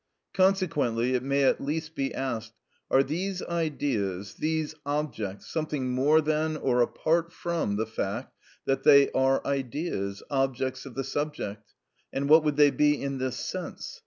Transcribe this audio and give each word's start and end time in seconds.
Consequently 0.33 1.13
it 1.13 1.21
may 1.21 1.43
at 1.43 1.61
least 1.61 1.93
be 1.93 2.11
asked: 2.11 2.53
Are 2.89 3.03
these 3.03 3.43
ideas, 3.43 4.33
these 4.33 4.73
objects, 4.83 5.45
something 5.45 5.91
more 5.91 6.21
than 6.21 6.57
or 6.57 6.81
apart 6.81 7.31
from 7.31 7.75
the 7.75 7.85
fact 7.85 8.33
that 8.65 8.81
they 8.81 9.11
are 9.11 9.45
ideas, 9.45 10.23
objects 10.31 10.87
of 10.87 10.95
the 10.95 11.03
subject? 11.03 11.75
And 12.11 12.27
what 12.27 12.43
would 12.43 12.55
they 12.55 12.71
be 12.71 12.99
in 12.99 13.19
this 13.19 13.35
sense? 13.35 13.99